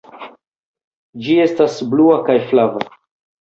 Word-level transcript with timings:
Ĝi 1.25 1.35
estas 1.43 1.77
blua 1.93 2.17
kaj 2.31 2.39
flava. 2.49 2.85